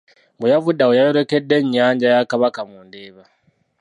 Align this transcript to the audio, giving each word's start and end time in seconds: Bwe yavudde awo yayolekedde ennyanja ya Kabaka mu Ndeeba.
Bwe 0.39 0.51
yavudde 0.53 0.81
awo 0.83 0.93
yayolekedde 0.99 1.55
ennyanja 1.61 2.07
ya 2.15 2.21
Kabaka 2.31 2.61
mu 2.69 2.79
Ndeeba. 2.87 3.23